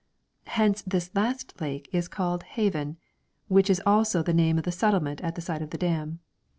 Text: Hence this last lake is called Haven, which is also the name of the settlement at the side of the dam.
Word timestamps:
Hence 0.47 0.81
this 0.81 1.11
last 1.13 1.61
lake 1.61 1.87
is 1.91 2.07
called 2.07 2.41
Haven, 2.41 2.97
which 3.49 3.69
is 3.69 3.83
also 3.85 4.23
the 4.23 4.33
name 4.33 4.57
of 4.57 4.63
the 4.63 4.71
settlement 4.71 5.21
at 5.21 5.35
the 5.35 5.41
side 5.41 5.61
of 5.61 5.69
the 5.69 5.77
dam. 5.77 6.19